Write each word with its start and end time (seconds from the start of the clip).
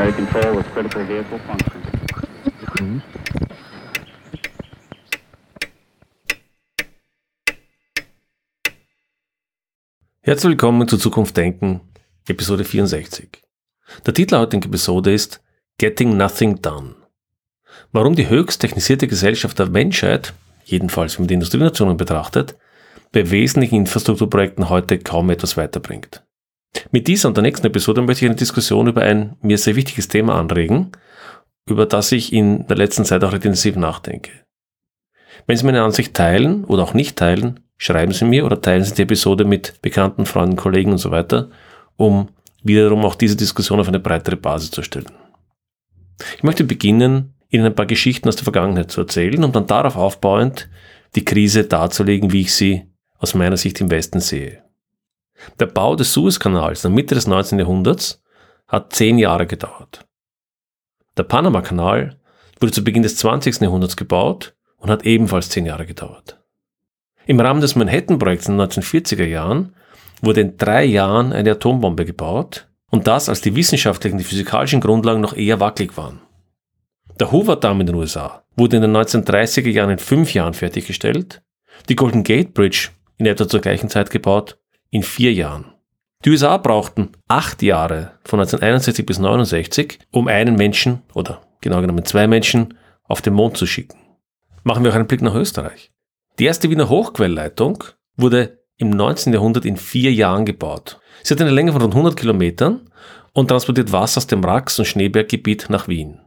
primary 0.00 0.12
control 0.12 0.56
with 0.56 0.66
critical 0.72 1.06
vehicle 1.06 1.38
function. 1.40 3.02
Herzlich 10.22 10.50
willkommen 10.50 10.88
zu 10.88 10.96
Zukunft 10.96 11.36
Denken, 11.36 11.80
Episode 12.28 12.64
64. 12.64 13.42
Der 14.06 14.14
Titel 14.14 14.30
der 14.30 14.40
heutigen 14.40 14.62
Episode 14.62 15.12
ist 15.12 15.42
Getting 15.78 16.16
Nothing 16.16 16.62
Done. 16.62 16.94
Warum 17.92 18.14
die 18.14 18.28
höchst 18.28 18.60
technisierte 18.60 19.06
Gesellschaft 19.06 19.58
der 19.58 19.66
Menschheit, 19.66 20.32
jedenfalls 20.64 21.18
wenn 21.18 21.24
man 21.24 21.28
die 21.28 21.34
Industrienationen 21.34 21.96
betrachtet, 21.96 22.56
bei 23.12 23.30
wesentlichen 23.30 23.76
Infrastrukturprojekten 23.76 24.70
heute 24.70 24.98
kaum 24.98 25.30
etwas 25.30 25.56
weiterbringt. 25.56 26.22
Mit 26.90 27.08
dieser 27.08 27.28
und 27.28 27.36
der 27.36 27.42
nächsten 27.42 27.66
Episode 27.66 28.02
möchte 28.02 28.24
ich 28.24 28.30
eine 28.30 28.36
Diskussion 28.36 28.86
über 28.86 29.02
ein 29.02 29.36
mir 29.42 29.58
sehr 29.58 29.76
wichtiges 29.76 30.08
Thema 30.08 30.38
anregen, 30.38 30.92
über 31.68 31.86
das 31.86 32.12
ich 32.12 32.32
in 32.32 32.66
der 32.66 32.76
letzten 32.76 33.04
Zeit 33.04 33.22
auch 33.24 33.32
intensiv 33.32 33.76
nachdenke. 33.76 34.30
Wenn 35.46 35.56
Sie 35.56 35.64
meine 35.64 35.82
Ansicht 35.82 36.14
teilen 36.14 36.64
oder 36.64 36.82
auch 36.82 36.94
nicht 36.94 37.16
teilen, 37.16 37.60
schreiben 37.76 38.12
Sie 38.12 38.24
mir 38.24 38.44
oder 38.44 38.60
teilen 38.60 38.84
Sie 38.84 38.94
die 38.94 39.02
Episode 39.02 39.44
mit 39.44 39.80
bekannten 39.82 40.26
Freunden, 40.26 40.56
Kollegen 40.56 40.92
und 40.92 40.98
so 40.98 41.10
weiter, 41.10 41.50
um 41.96 42.28
wiederum 42.62 43.04
auch 43.04 43.14
diese 43.14 43.36
Diskussion 43.36 43.80
auf 43.80 43.88
eine 43.88 44.00
breitere 44.00 44.36
Basis 44.36 44.70
zu 44.70 44.82
stellen. 44.82 45.10
Ich 46.36 46.42
möchte 46.42 46.64
beginnen, 46.64 47.34
Ihnen 47.48 47.66
ein 47.66 47.74
paar 47.74 47.86
Geschichten 47.86 48.28
aus 48.28 48.36
der 48.36 48.44
Vergangenheit 48.44 48.90
zu 48.90 49.00
erzählen 49.00 49.42
und 49.42 49.56
dann 49.56 49.66
darauf 49.66 49.96
aufbauend 49.96 50.68
die 51.16 51.24
Krise 51.24 51.64
darzulegen, 51.64 52.32
wie 52.32 52.42
ich 52.42 52.54
sie 52.54 52.86
aus 53.18 53.34
meiner 53.34 53.56
Sicht 53.56 53.80
im 53.80 53.90
Westen 53.90 54.20
sehe. 54.20 54.62
Der 55.58 55.66
Bau 55.66 55.96
des 55.96 56.12
Suezkanals 56.12 56.84
in 56.84 56.90
der 56.90 56.96
Mitte 56.96 57.14
des 57.14 57.26
19. 57.26 57.58
Jahrhunderts 57.58 58.22
hat 58.68 58.92
zehn 58.92 59.18
Jahre 59.18 59.46
gedauert. 59.46 60.06
Der 61.16 61.24
Panama-Kanal 61.24 62.18
wurde 62.60 62.72
zu 62.72 62.84
Beginn 62.84 63.02
des 63.02 63.16
20. 63.16 63.60
Jahrhunderts 63.60 63.96
gebaut 63.96 64.54
und 64.76 64.90
hat 64.90 65.04
ebenfalls 65.04 65.48
zehn 65.48 65.66
Jahre 65.66 65.86
gedauert. 65.86 66.38
Im 67.26 67.40
Rahmen 67.40 67.60
des 67.60 67.74
Manhattan-Projekts 67.74 68.48
in 68.48 68.58
den 68.58 68.66
1940er 68.66 69.24
Jahren 69.24 69.74
wurde 70.22 70.40
in 70.40 70.56
drei 70.56 70.84
Jahren 70.84 71.32
eine 71.32 71.52
Atombombe 71.52 72.04
gebaut 72.04 72.68
und 72.90 73.06
das, 73.06 73.28
als 73.28 73.40
die 73.40 73.54
wissenschaftlichen, 73.54 74.18
die 74.18 74.24
physikalischen 74.24 74.80
Grundlagen 74.80 75.20
noch 75.20 75.36
eher 75.36 75.60
wackelig 75.60 75.96
waren. 75.96 76.20
Der 77.18 77.32
Hoover-Damm 77.32 77.80
in 77.80 77.86
den 77.86 77.96
USA 77.96 78.44
wurde 78.56 78.76
in 78.76 78.82
den 78.82 78.96
1930er 78.96 79.68
Jahren 79.68 79.90
in 79.90 79.98
fünf 79.98 80.34
Jahren 80.34 80.54
fertiggestellt, 80.54 81.42
die 81.88 81.96
Golden 81.96 82.24
Gate 82.24 82.54
Bridge 82.54 82.88
in 83.18 83.26
etwa 83.26 83.46
zur 83.46 83.60
gleichen 83.60 83.88
Zeit 83.88 84.10
gebaut, 84.10 84.58
in 84.90 85.02
vier 85.02 85.32
Jahren. 85.32 85.72
Die 86.24 86.30
USA 86.30 86.58
brauchten 86.58 87.12
acht 87.28 87.62
Jahre 87.62 88.18
von 88.24 88.40
1961 88.40 89.06
bis 89.06 89.16
1969, 89.18 90.00
um 90.10 90.28
einen 90.28 90.56
Menschen 90.56 91.02
oder 91.14 91.40
genau 91.60 91.80
genommen 91.80 92.04
zwei 92.04 92.26
Menschen 92.26 92.74
auf 93.04 93.22
den 93.22 93.34
Mond 93.34 93.56
zu 93.56 93.66
schicken. 93.66 93.98
Machen 94.62 94.84
wir 94.84 94.90
auch 94.90 94.96
einen 94.96 95.06
Blick 95.06 95.22
nach 95.22 95.34
Österreich. 95.34 95.90
Die 96.38 96.44
erste 96.44 96.68
Wiener 96.70 96.88
Hochquellleitung 96.88 97.84
wurde 98.16 98.58
im 98.76 98.90
19. 98.90 99.32
Jahrhundert 99.32 99.64
in 99.64 99.76
vier 99.76 100.12
Jahren 100.12 100.44
gebaut. 100.44 101.00
Sie 101.22 101.34
hat 101.34 101.40
eine 101.40 101.50
Länge 101.50 101.72
von 101.72 101.82
rund 101.82 101.94
100 101.94 102.16
Kilometern 102.16 102.90
und 103.32 103.48
transportiert 103.48 103.92
Wasser 103.92 104.18
aus 104.18 104.26
dem 104.26 104.44
Rax- 104.44 104.78
und 104.78 104.86
Schneeberggebiet 104.86 105.66
nach 105.68 105.88
Wien. 105.88 106.20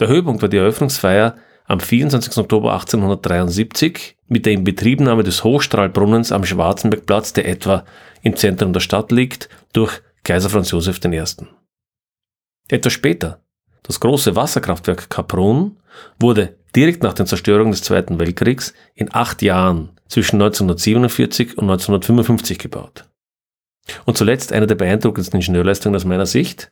Der 0.00 0.08
Höhepunkt 0.08 0.42
war 0.42 0.48
die 0.48 0.56
Eröffnungsfeier 0.56 1.36
am 1.64 1.80
24. 1.80 2.36
Oktober 2.38 2.72
1873 2.72 4.16
mit 4.28 4.46
der 4.46 4.52
Inbetriebnahme 4.54 5.22
des 5.22 5.44
Hochstrahlbrunnens 5.44 6.32
am 6.32 6.44
Schwarzenbergplatz, 6.44 7.32
der 7.32 7.48
etwa 7.48 7.84
im 8.22 8.36
Zentrum 8.36 8.72
der 8.72 8.80
Stadt 8.80 9.12
liegt, 9.12 9.48
durch 9.72 10.00
Kaiser 10.24 10.50
Franz 10.50 10.70
Josef 10.70 11.00
I. 11.04 11.22
Etwas 12.68 12.92
später, 12.92 13.40
das 13.82 14.00
große 14.00 14.36
Wasserkraftwerk 14.36 15.10
Kaprun 15.10 15.78
wurde 16.18 16.56
direkt 16.74 17.02
nach 17.02 17.12
den 17.12 17.26
Zerstörungen 17.26 17.72
des 17.72 17.82
Zweiten 17.82 18.18
Weltkriegs 18.18 18.72
in 18.94 19.14
acht 19.14 19.42
Jahren 19.42 19.90
zwischen 20.08 20.36
1947 20.36 21.58
und 21.58 21.64
1955 21.64 22.58
gebaut. 22.58 23.04
Und 24.04 24.16
zuletzt 24.16 24.52
eine 24.52 24.66
der 24.66 24.76
beeindruckendsten 24.76 25.40
Ingenieurleistungen 25.40 25.96
aus 25.96 26.04
meiner 26.04 26.26
Sicht, 26.26 26.70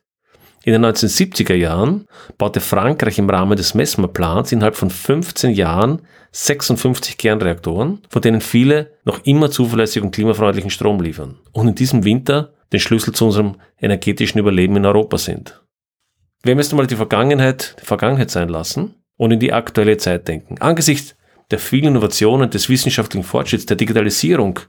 in 0.63 0.73
den 0.73 0.85
1970er 0.85 1.55
Jahren 1.55 2.05
baute 2.37 2.59
Frankreich 2.59 3.17
im 3.17 3.29
Rahmen 3.29 3.57
des 3.57 3.73
Messmer-Plans 3.73 4.51
innerhalb 4.51 4.75
von 4.75 4.89
15 4.89 5.51
Jahren 5.51 6.01
56 6.31 7.17
Kernreaktoren, 7.17 8.01
von 8.09 8.21
denen 8.21 8.41
viele 8.41 8.91
noch 9.03 9.25
immer 9.25 9.49
zuverlässig 9.49 10.03
und 10.03 10.11
klimafreundlichen 10.11 10.69
Strom 10.69 11.01
liefern 11.01 11.39
und 11.51 11.67
in 11.67 11.75
diesem 11.75 12.03
Winter 12.03 12.53
den 12.71 12.79
Schlüssel 12.79 13.13
zu 13.13 13.25
unserem 13.25 13.55
energetischen 13.79 14.39
Überleben 14.39 14.77
in 14.77 14.85
Europa 14.85 15.17
sind. 15.17 15.61
Wir 16.43 16.55
müssen 16.55 16.77
mal 16.77 16.87
die 16.87 16.95
Vergangenheit 16.95 17.75
die 17.81 17.85
Vergangenheit 17.85 18.31
sein 18.31 18.49
lassen 18.49 18.95
und 19.17 19.31
in 19.31 19.39
die 19.39 19.53
aktuelle 19.53 19.97
Zeit 19.97 20.27
denken. 20.27 20.57
Angesichts 20.59 21.15
der 21.51 21.59
vielen 21.59 21.87
Innovationen, 21.87 22.49
des 22.49 22.69
wissenschaftlichen 22.69 23.25
Fortschritts, 23.25 23.65
der 23.65 23.75
Digitalisierung 23.75 24.59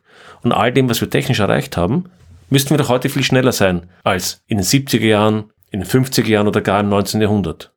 und 0.43 0.53
all 0.53 0.73
dem, 0.73 0.91
was 0.91 1.01
wir 1.01 1.09
technisch 1.09 1.39
erreicht 1.39 1.77
haben, 1.77 2.11
müssten 2.51 2.71
wir 2.71 2.79
doch 2.79 2.89
heute 2.89 3.09
viel 3.09 3.23
schneller 3.23 3.53
sein 3.53 3.89
als 4.03 4.43
in 4.47 4.59
den 4.59 4.67
70er 4.67 5.07
Jahren, 5.07 5.52
in 5.73 5.81
den 5.81 5.89
50er 5.89 6.29
Jahren 6.29 6.47
oder 6.47 6.61
gar 6.61 6.81
im 6.81 6.89
19. 6.89 7.21
Jahrhundert. 7.21 7.75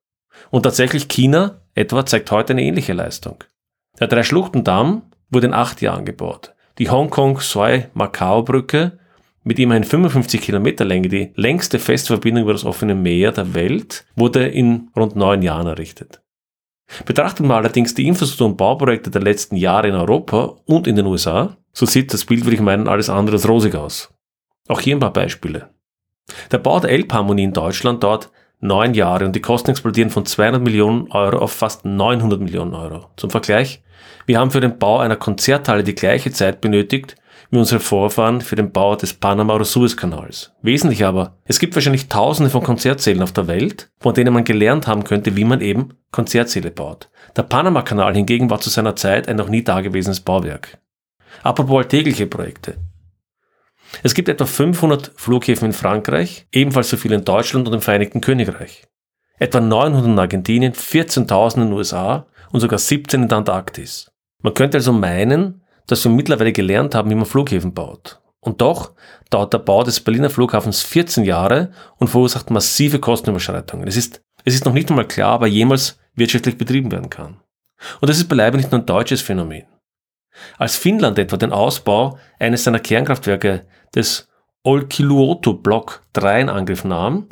Und 0.51 0.63
tatsächlich 0.63 1.07
China 1.07 1.61
etwa 1.73 2.05
zeigt 2.05 2.29
heute 2.31 2.53
eine 2.53 2.63
ähnliche 2.63 2.93
Leistung. 2.93 3.43
Der 3.99 4.07
Drei-Schluchten-Damm 4.07 5.03
wurde 5.29 5.47
in 5.47 5.53
acht 5.53 5.81
Jahren 5.81 6.05
gebaut. 6.05 6.53
Die 6.77 6.89
Hongkong-Soi-Macao-Brücke 6.89 8.99
mit 9.43 9.59
immerhin 9.59 9.83
55 9.83 10.41
Kilometer 10.41 10.85
Länge, 10.85 11.07
die 11.07 11.31
längste 11.35 11.79
Festverbindung 11.79 12.43
über 12.43 12.53
das 12.53 12.65
offene 12.65 12.95
Meer 12.95 13.31
der 13.31 13.53
Welt, 13.53 14.05
wurde 14.15 14.47
in 14.47 14.89
rund 14.95 15.15
neun 15.15 15.41
Jahren 15.41 15.67
errichtet. 15.67 16.21
Betrachtet 17.05 17.45
man 17.45 17.57
allerdings 17.57 17.93
die 17.93 18.07
Infrastruktur- 18.07 18.47
und 18.47 18.57
Bauprojekte 18.57 19.09
der 19.09 19.21
letzten 19.21 19.55
Jahre 19.55 19.87
in 19.87 19.95
Europa 19.95 20.57
und 20.65 20.87
in 20.87 20.95
den 20.95 21.05
USA, 21.05 21.57
so 21.71 21.85
sieht 21.85 22.13
das 22.13 22.25
Bild, 22.25 22.45
würde 22.45 22.55
ich 22.55 22.61
meinen, 22.61 22.87
alles 22.87 23.09
andere 23.09 23.37
als 23.37 23.47
rosig 23.47 23.75
aus. 23.75 24.13
Auch 24.67 24.81
hier 24.81 24.95
ein 24.95 24.99
paar 24.99 25.13
Beispiele. 25.13 25.69
Der 26.51 26.57
Bau 26.57 26.79
der 26.79 26.91
Elbharmonie 26.91 27.43
in 27.43 27.53
Deutschland 27.53 28.03
dauert 28.03 28.31
neun 28.59 28.93
Jahre 28.93 29.25
und 29.25 29.35
die 29.35 29.41
Kosten 29.41 29.71
explodieren 29.71 30.09
von 30.09 30.25
200 30.25 30.61
Millionen 30.61 31.11
Euro 31.11 31.37
auf 31.37 31.51
fast 31.51 31.85
900 31.85 32.39
Millionen 32.39 32.73
Euro. 32.73 33.05
Zum 33.15 33.29
Vergleich, 33.29 33.83
wir 34.25 34.39
haben 34.39 34.51
für 34.51 34.61
den 34.61 34.77
Bau 34.79 34.99
einer 34.99 35.15
Konzerthalle 35.15 35.83
die 35.83 35.95
gleiche 35.95 36.31
Zeit 36.31 36.61
benötigt 36.61 37.15
wie 37.51 37.59
unsere 37.59 37.79
Vorfahren 37.79 38.41
für 38.41 38.55
den 38.55 38.71
Bau 38.71 38.95
des 38.95 39.13
Panama- 39.13 39.53
oder 39.55 39.65
Suezkanals. 39.65 40.53
Wesentlich 40.61 41.05
aber, 41.05 41.37
es 41.45 41.59
gibt 41.59 41.75
wahrscheinlich 41.75 42.09
tausende 42.09 42.49
von 42.49 42.63
Konzertsälen 42.63 43.21
auf 43.21 43.33
der 43.33 43.47
Welt, 43.47 43.89
von 43.99 44.15
denen 44.15 44.33
man 44.33 44.43
gelernt 44.43 44.87
haben 44.87 45.03
könnte, 45.03 45.35
wie 45.35 45.45
man 45.45 45.61
eben 45.61 45.89
Konzertsäle 46.11 46.71
baut. 46.71 47.09
Der 47.35 47.43
Panama-Kanal 47.43 48.15
hingegen 48.15 48.49
war 48.49 48.61
zu 48.61 48.69
seiner 48.69 48.95
Zeit 48.95 49.27
ein 49.27 49.35
noch 49.35 49.49
nie 49.49 49.63
dagewesenes 49.63 50.21
Bauwerk. 50.21 50.79
Apropos 51.43 51.83
alltägliche 51.83 52.25
Projekte. 52.25 52.77
Es 54.03 54.13
gibt 54.13 54.29
etwa 54.29 54.45
500 54.45 55.13
Flughäfen 55.15 55.67
in 55.67 55.73
Frankreich, 55.73 56.47
ebenfalls 56.51 56.89
so 56.89 56.97
viele 56.97 57.15
in 57.15 57.25
Deutschland 57.25 57.67
und 57.67 57.73
im 57.73 57.81
Vereinigten 57.81 58.21
Königreich. 58.21 58.83
Etwa 59.37 59.59
900 59.59 60.05
in 60.05 60.19
Argentinien, 60.19 60.73
14.000 60.73 61.55
in 61.55 61.61
den 61.61 61.73
USA 61.73 62.27
und 62.51 62.59
sogar 62.59 62.79
17 62.79 63.23
in 63.23 63.27
der 63.27 63.39
Antarktis. 63.39 64.11
Man 64.41 64.53
könnte 64.53 64.77
also 64.77 64.93
meinen, 64.93 65.61
dass 65.87 66.03
wir 66.03 66.11
mittlerweile 66.11 66.53
gelernt 66.53 66.95
haben, 66.95 67.09
wie 67.09 67.15
man 67.15 67.25
Flughäfen 67.25 67.73
baut. 67.73 68.21
Und 68.39 68.61
doch 68.61 68.93
dauert 69.29 69.53
der 69.53 69.59
Bau 69.59 69.83
des 69.83 69.99
Berliner 69.99 70.29
Flughafens 70.29 70.83
14 70.83 71.23
Jahre 71.23 71.71
und 71.97 72.09
verursacht 72.09 72.51
massive 72.51 72.99
Kostenüberschreitungen. 72.99 73.87
Es 73.87 73.97
ist, 73.97 74.21
es 74.43 74.53
ist 74.53 74.65
noch 74.65 74.73
nicht 74.73 74.89
einmal 74.89 75.07
klar, 75.07 75.35
ob 75.35 75.41
er 75.41 75.47
jemals 75.47 75.99
wirtschaftlich 76.13 76.57
betrieben 76.57 76.91
werden 76.91 77.09
kann. 77.09 77.41
Und 78.01 78.09
das 78.09 78.17
ist 78.17 78.27
beileibe 78.27 78.57
nicht 78.57 78.71
nur 78.71 78.81
ein 78.81 78.85
deutsches 78.85 79.21
Phänomen. 79.21 79.65
Als 80.57 80.75
Finnland 80.75 81.19
etwa 81.19 81.37
den 81.37 81.51
Ausbau 81.51 82.17
eines 82.39 82.63
seiner 82.63 82.79
Kernkraftwerke 82.79 83.65
des 83.93 84.27
Olkiluoto 84.63 85.53
Block 85.53 86.03
3 86.13 86.41
in 86.41 86.49
Angriff 86.49 86.83
nahm, 86.83 87.27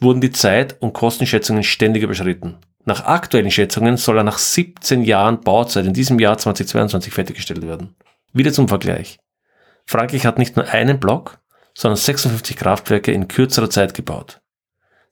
wurden 0.00 0.20
die 0.20 0.32
Zeit- 0.32 0.80
und 0.80 0.92
Kostenschätzungen 0.92 1.62
ständig 1.62 2.02
überschritten. 2.02 2.58
Nach 2.84 3.06
aktuellen 3.06 3.50
Schätzungen 3.50 3.96
soll 3.96 4.18
er 4.18 4.24
nach 4.24 4.38
17 4.38 5.02
Jahren 5.04 5.40
Bauzeit 5.40 5.86
in 5.86 5.94
diesem 5.94 6.18
Jahr 6.18 6.36
2022 6.36 7.12
fertiggestellt 7.12 7.66
werden. 7.66 7.96
Wieder 8.32 8.52
zum 8.52 8.68
Vergleich. 8.68 9.18
Frankreich 9.86 10.26
hat 10.26 10.38
nicht 10.38 10.56
nur 10.56 10.68
einen 10.68 11.00
Block, 11.00 11.38
sondern 11.74 11.96
56 11.96 12.56
Kraftwerke 12.56 13.12
in 13.12 13.28
kürzerer 13.28 13.70
Zeit 13.70 13.94
gebaut. 13.94 14.40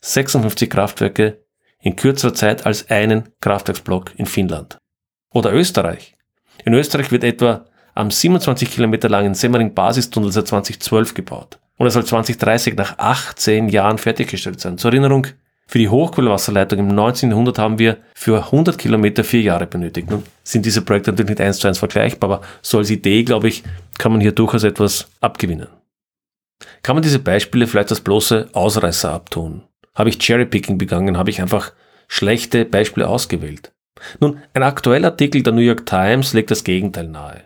56 0.00 0.68
Kraftwerke 0.68 1.44
in 1.80 1.96
kürzerer 1.96 2.34
Zeit 2.34 2.66
als 2.66 2.90
einen 2.90 3.30
Kraftwerksblock 3.40 4.12
in 4.16 4.26
Finnland. 4.26 4.78
Oder 5.30 5.52
Österreich. 5.52 6.14
In 6.64 6.74
Österreich 6.74 7.10
wird 7.10 7.24
etwa 7.24 7.64
am 7.94 8.10
27 8.10 8.70
Kilometer 8.70 9.08
langen 9.08 9.34
Semmering-Basistunnel 9.34 10.32
seit 10.32 10.48
2012 10.48 11.14
gebaut. 11.14 11.58
Und 11.76 11.86
er 11.86 11.90
soll 11.90 12.04
2030 12.04 12.76
nach 12.76 12.98
18 12.98 13.68
Jahren 13.68 13.98
fertiggestellt 13.98 14.60
sein. 14.60 14.78
Zur 14.78 14.92
Erinnerung, 14.92 15.26
für 15.66 15.78
die 15.78 15.88
Hochquellwasserleitung 15.88 16.78
im 16.78 16.88
19. 16.88 17.30
Jahrhundert 17.30 17.58
haben 17.58 17.78
wir 17.78 17.98
für 18.14 18.44
100 18.44 18.78
Kilometer 18.78 19.24
vier 19.24 19.42
Jahre 19.42 19.66
benötigt. 19.66 20.10
Nun 20.10 20.22
sind 20.44 20.66
diese 20.66 20.82
Projekte 20.82 21.10
natürlich 21.10 21.30
nicht 21.30 21.40
eins 21.40 21.58
zu 21.58 21.68
eins 21.68 21.78
vergleichbar, 21.78 22.30
aber 22.30 22.46
so 22.60 22.78
als 22.78 22.90
Idee, 22.90 23.22
glaube 23.22 23.48
ich, 23.48 23.62
kann 23.98 24.12
man 24.12 24.20
hier 24.20 24.32
durchaus 24.32 24.64
etwas 24.64 25.08
abgewinnen. 25.20 25.68
Kann 26.82 26.96
man 26.96 27.02
diese 27.02 27.18
Beispiele 27.18 27.66
vielleicht 27.66 27.90
als 27.90 28.00
bloße 28.00 28.48
Ausreißer 28.52 29.10
abtun? 29.12 29.62
habe 29.94 30.08
ich 30.08 30.18
Cherrypicking 30.18 30.78
begangen, 30.78 31.18
habe 31.18 31.30
ich 31.30 31.40
einfach 31.40 31.72
schlechte 32.08 32.64
Beispiele 32.64 33.08
ausgewählt. 33.08 33.72
Nun, 34.20 34.38
ein 34.54 34.62
aktueller 34.62 35.08
Artikel 35.08 35.42
der 35.42 35.52
New 35.52 35.60
York 35.60 35.86
Times 35.86 36.32
legt 36.32 36.50
das 36.50 36.64
Gegenteil 36.64 37.08
nahe. 37.08 37.42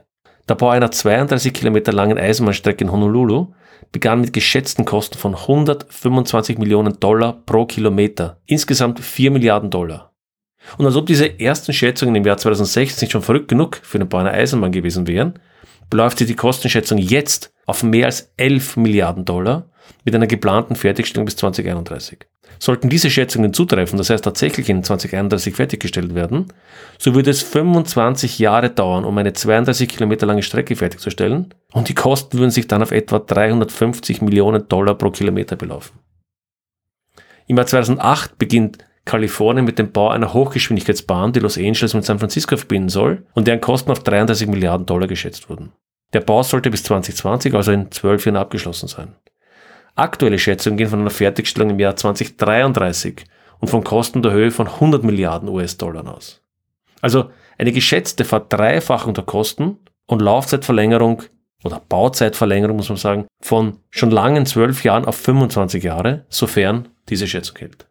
Der 0.48 0.54
Bau 0.54 0.70
einer 0.70 0.90
32 0.90 1.52
Kilometer 1.52 1.92
langen 1.92 2.18
Eisenbahnstrecke 2.18 2.84
in 2.84 2.92
Honolulu 2.92 3.48
begann 3.92 4.20
mit 4.20 4.32
geschätzten 4.32 4.84
Kosten 4.84 5.18
von 5.18 5.34
125 5.34 6.58
Millionen 6.58 7.00
Dollar 7.00 7.42
pro 7.46 7.66
Kilometer, 7.66 8.40
insgesamt 8.46 9.00
4 9.00 9.30
Milliarden 9.30 9.70
Dollar. 9.70 10.12
Und 10.78 10.86
als 10.86 10.96
ob 10.96 11.06
diese 11.06 11.38
ersten 11.40 11.72
Schätzungen 11.72 12.14
im 12.14 12.24
Jahr 12.24 12.38
2016 12.38 13.10
schon 13.10 13.22
verrückt 13.22 13.48
genug 13.48 13.80
für 13.82 13.98
den 13.98 14.08
Bau 14.08 14.18
einer 14.18 14.32
Eisenbahn 14.32 14.72
gewesen 14.72 15.06
wären, 15.06 15.38
beläuft 15.90 16.18
sich 16.18 16.26
die 16.26 16.34
Kostenschätzung 16.34 16.98
jetzt 16.98 17.52
auf 17.66 17.82
mehr 17.82 18.06
als 18.06 18.32
11 18.36 18.76
Milliarden 18.76 19.24
Dollar 19.24 19.70
mit 20.04 20.14
einer 20.14 20.26
geplanten 20.26 20.76
Fertigstellung 20.76 21.26
bis 21.26 21.36
2031. 21.36 22.26
Sollten 22.58 22.88
diese 22.88 23.10
Schätzungen 23.10 23.52
zutreffen, 23.52 23.98
das 23.98 24.10
heißt 24.10 24.24
tatsächlich 24.24 24.68
in 24.68 24.82
2031 24.82 25.54
fertiggestellt 25.54 26.14
werden, 26.14 26.46
so 26.98 27.14
würde 27.14 27.30
es 27.30 27.42
25 27.42 28.38
Jahre 28.38 28.70
dauern, 28.70 29.04
um 29.04 29.16
eine 29.18 29.32
32 29.32 29.88
Kilometer 29.88 30.26
lange 30.26 30.42
Strecke 30.42 30.76
fertigzustellen 30.76 31.54
und 31.72 31.88
die 31.88 31.94
Kosten 31.94 32.38
würden 32.38 32.50
sich 32.50 32.68
dann 32.68 32.82
auf 32.82 32.92
etwa 32.92 33.18
350 33.18 34.22
Millionen 34.22 34.68
Dollar 34.68 34.94
pro 34.94 35.10
Kilometer 35.10 35.56
belaufen. 35.56 35.98
Im 37.46 37.56
Jahr 37.56 37.66
2008 37.66 38.38
beginnt 38.38 38.78
Kalifornien 39.04 39.64
mit 39.64 39.78
dem 39.78 39.92
Bau 39.92 40.08
einer 40.08 40.34
Hochgeschwindigkeitsbahn, 40.34 41.32
die 41.32 41.40
Los 41.40 41.56
Angeles 41.56 41.94
mit 41.94 42.04
San 42.04 42.18
Francisco 42.18 42.56
verbinden 42.56 42.88
soll 42.88 43.24
und 43.34 43.46
deren 43.46 43.60
Kosten 43.60 43.92
auf 43.92 44.02
33 44.02 44.48
Milliarden 44.48 44.84
Dollar 44.84 45.06
geschätzt 45.06 45.48
wurden. 45.48 45.72
Der 46.12 46.20
Bau 46.20 46.42
sollte 46.42 46.70
bis 46.70 46.82
2020, 46.82 47.54
also 47.54 47.72
in 47.72 47.90
zwölf 47.92 48.26
Jahren 48.26 48.36
abgeschlossen 48.36 48.88
sein. 48.88 49.14
Aktuelle 49.96 50.38
Schätzungen 50.38 50.76
gehen 50.76 50.88
von 50.90 51.00
einer 51.00 51.10
Fertigstellung 51.10 51.70
im 51.70 51.80
Jahr 51.80 51.96
2033 51.96 53.24
und 53.60 53.68
von 53.68 53.82
Kosten 53.82 54.22
der 54.22 54.32
Höhe 54.32 54.50
von 54.50 54.68
100 54.68 55.02
Milliarden 55.02 55.48
US-Dollar 55.48 56.06
aus. 56.14 56.42
Also 57.00 57.30
eine 57.58 57.72
geschätzte 57.72 58.24
Verdreifachung 58.24 59.14
der 59.14 59.24
Kosten 59.24 59.78
und 60.06 60.20
Laufzeitverlängerung 60.20 61.22
oder 61.64 61.80
Bauzeitverlängerung, 61.88 62.76
muss 62.76 62.90
man 62.90 62.98
sagen, 62.98 63.26
von 63.40 63.78
schon 63.90 64.10
langen 64.10 64.44
12 64.44 64.84
Jahren 64.84 65.06
auf 65.06 65.16
25 65.16 65.82
Jahre, 65.82 66.26
sofern 66.28 66.88
diese 67.08 67.26
Schätzung 67.26 67.56
hält. 67.56 67.86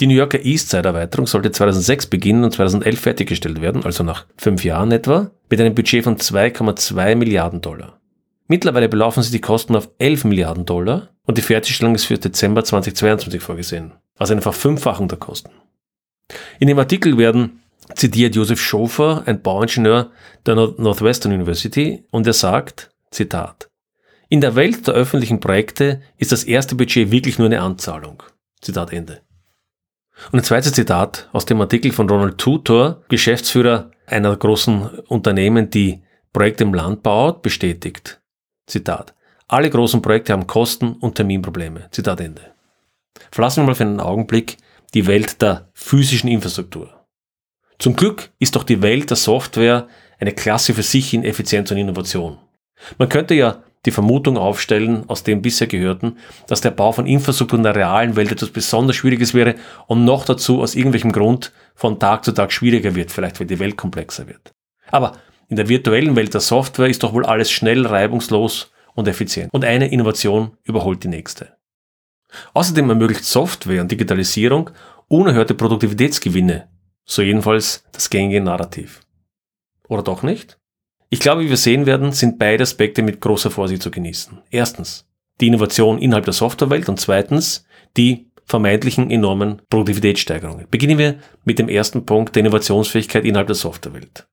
Die 0.00 0.06
New 0.06 0.14
Yorker 0.14 0.44
Eastside-Erweiterung 0.44 1.26
sollte 1.26 1.50
2006 1.50 2.06
beginnen 2.06 2.44
und 2.44 2.52
2011 2.52 3.00
fertiggestellt 3.00 3.60
werden, 3.60 3.84
also 3.84 4.04
nach 4.04 4.26
fünf 4.36 4.64
Jahren 4.64 4.92
etwa, 4.92 5.30
mit 5.50 5.60
einem 5.60 5.74
Budget 5.74 6.04
von 6.04 6.16
2,2 6.16 7.14
Milliarden 7.14 7.60
Dollar. 7.60 7.98
Mittlerweile 8.46 8.88
belaufen 8.88 9.22
sich 9.22 9.32
die 9.32 9.40
Kosten 9.40 9.76
auf 9.76 9.90
11 9.98 10.24
Milliarden 10.24 10.64
Dollar 10.64 11.10
und 11.28 11.36
die 11.36 11.42
Fertigstellung 11.42 11.94
ist 11.94 12.06
für 12.06 12.16
Dezember 12.16 12.64
2022 12.64 13.42
vorgesehen, 13.42 13.92
also 14.16 14.32
eine 14.32 14.40
Verfünffachung 14.40 15.08
der 15.08 15.18
Kosten. 15.18 15.50
In 16.58 16.68
dem 16.68 16.78
Artikel 16.78 17.18
werden 17.18 17.60
zitiert 17.94 18.34
Josef 18.34 18.60
Schofer, 18.60 19.24
ein 19.26 19.42
Bauingenieur 19.42 20.10
der 20.46 20.54
Northwestern 20.54 21.32
University, 21.32 22.04
und 22.10 22.26
er 22.26 22.32
sagt, 22.32 22.90
Zitat, 23.10 23.68
in 24.30 24.40
der 24.40 24.56
Welt 24.56 24.86
der 24.86 24.94
öffentlichen 24.94 25.38
Projekte 25.38 26.00
ist 26.16 26.32
das 26.32 26.44
erste 26.44 26.74
Budget 26.74 27.10
wirklich 27.10 27.38
nur 27.38 27.46
eine 27.46 27.60
Anzahlung. 27.60 28.22
Zitat 28.62 28.92
Ende. 28.92 29.20
Und 30.32 30.40
ein 30.40 30.44
zweites 30.44 30.72
Zitat 30.72 31.28
aus 31.32 31.44
dem 31.44 31.60
Artikel 31.60 31.92
von 31.92 32.08
Ronald 32.08 32.38
Tutor, 32.38 33.04
Geschäftsführer 33.08 33.90
einer 34.06 34.34
großen 34.34 35.00
Unternehmen, 35.08 35.68
die 35.68 36.02
Projekte 36.32 36.64
im 36.64 36.72
Land 36.72 37.02
baut, 37.02 37.42
bestätigt. 37.42 38.20
Zitat. 38.66 39.14
Alle 39.50 39.70
großen 39.70 40.02
Projekte 40.02 40.34
haben 40.34 40.46
Kosten 40.46 40.92
und 40.92 41.14
Terminprobleme. 41.14 41.88
Zitat 41.90 42.20
Ende. 42.20 42.42
Verlassen 43.30 43.62
wir 43.62 43.68
mal 43.68 43.74
für 43.74 43.84
einen 43.84 43.98
Augenblick 43.98 44.58
die 44.92 45.06
Welt 45.06 45.40
der 45.40 45.70
physischen 45.72 46.28
Infrastruktur. 46.28 47.06
Zum 47.78 47.96
Glück 47.96 48.30
ist 48.38 48.56
doch 48.56 48.62
die 48.62 48.82
Welt 48.82 49.08
der 49.08 49.16
Software 49.16 49.88
eine 50.20 50.32
Klasse 50.32 50.74
für 50.74 50.82
sich 50.82 51.14
in 51.14 51.24
Effizienz 51.24 51.70
und 51.70 51.78
Innovation. 51.78 52.36
Man 52.98 53.08
könnte 53.08 53.34
ja 53.34 53.62
die 53.86 53.90
Vermutung 53.90 54.36
aufstellen, 54.36 55.04
aus 55.06 55.22
dem 55.22 55.40
bisher 55.40 55.66
gehörten, 55.66 56.18
dass 56.46 56.60
der 56.60 56.72
Bau 56.72 56.92
von 56.92 57.06
Infrastruktur 57.06 57.58
in 57.58 57.62
der 57.62 57.76
realen 57.76 58.16
Welt 58.16 58.30
etwas 58.30 58.50
besonders 58.50 58.96
Schwieriges 58.96 59.32
wäre 59.32 59.54
und 59.86 60.04
noch 60.04 60.26
dazu 60.26 60.60
aus 60.60 60.74
irgendwelchem 60.74 61.12
Grund 61.12 61.52
von 61.74 61.98
Tag 61.98 62.22
zu 62.24 62.32
Tag 62.32 62.52
schwieriger 62.52 62.94
wird, 62.94 63.10
vielleicht 63.10 63.40
weil 63.40 63.46
die 63.46 63.60
Welt 63.60 63.78
komplexer 63.78 64.26
wird. 64.26 64.52
Aber 64.90 65.12
in 65.48 65.56
der 65.56 65.70
virtuellen 65.70 66.16
Welt 66.16 66.34
der 66.34 66.42
Software 66.42 66.88
ist 66.88 67.02
doch 67.02 67.14
wohl 67.14 67.24
alles 67.24 67.50
schnell, 67.50 67.86
reibungslos 67.86 68.70
und 68.98 69.06
effizient. 69.06 69.54
Und 69.54 69.64
eine 69.64 69.92
Innovation 69.92 70.56
überholt 70.64 71.04
die 71.04 71.08
nächste. 71.08 71.56
Außerdem 72.52 72.90
ermöglicht 72.90 73.24
Software 73.24 73.80
und 73.80 73.92
Digitalisierung 73.92 74.70
unerhörte 75.06 75.54
Produktivitätsgewinne. 75.54 76.68
So 77.04 77.22
jedenfalls 77.22 77.84
das 77.92 78.10
gängige 78.10 78.40
Narrativ. 78.40 79.00
Oder 79.86 80.02
doch 80.02 80.24
nicht? 80.24 80.58
Ich 81.10 81.20
glaube, 81.20 81.42
wie 81.42 81.48
wir 81.48 81.56
sehen 81.56 81.86
werden, 81.86 82.10
sind 82.10 82.40
beide 82.40 82.64
Aspekte 82.64 83.02
mit 83.02 83.20
großer 83.20 83.52
Vorsicht 83.52 83.82
zu 83.82 83.92
genießen. 83.92 84.42
Erstens, 84.50 85.06
die 85.40 85.46
Innovation 85.46 85.98
innerhalb 85.98 86.24
der 86.24 86.34
Softwarewelt 86.34 86.88
und 86.88 86.98
zweitens, 86.98 87.64
die 87.96 88.26
vermeintlichen 88.46 89.12
enormen 89.12 89.62
Produktivitätssteigerungen. 89.70 90.66
Beginnen 90.72 90.98
wir 90.98 91.20
mit 91.44 91.60
dem 91.60 91.68
ersten 91.68 92.04
Punkt 92.04 92.34
der 92.34 92.40
Innovationsfähigkeit 92.40 93.24
innerhalb 93.24 93.46
der 93.46 93.54
Softwarewelt. 93.54 94.26